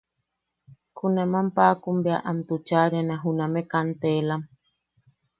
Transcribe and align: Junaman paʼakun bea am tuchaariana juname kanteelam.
Junaman 0.97 1.47
paʼakun 1.55 1.97
bea 2.03 2.19
am 2.29 2.37
tuchaariana 2.47 3.15
juname 3.23 3.61
kanteelam. 3.71 4.41